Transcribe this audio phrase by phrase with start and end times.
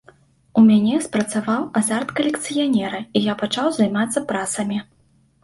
[0.59, 4.83] У мяне спрацаваў азарт калекцыянера, і я пачаў займацца прасамі.